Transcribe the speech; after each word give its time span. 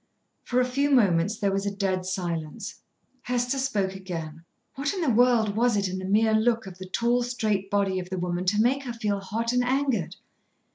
For 0.41 0.59
a 0.59 0.65
few 0.65 0.89
moments 0.89 1.37
there 1.37 1.51
was 1.51 1.67
a 1.67 1.75
dead 1.75 2.07
silence. 2.07 2.81
Hester 3.21 3.59
spoke 3.59 3.93
again. 3.93 4.43
What 4.73 4.95
in 4.95 5.01
the 5.01 5.11
world 5.11 5.55
was 5.55 5.77
it 5.77 5.87
in 5.87 5.99
the 5.99 6.05
mere 6.05 6.33
look 6.33 6.65
of 6.65 6.79
the 6.79 6.87
tall, 6.89 7.21
straight 7.21 7.69
body 7.69 7.99
of 7.99 8.09
the 8.09 8.17
woman 8.17 8.45
to 8.45 8.59
make 8.59 8.81
her 8.85 8.93
feel 8.93 9.19
hot 9.19 9.53
and 9.53 9.63
angered? 9.63 10.15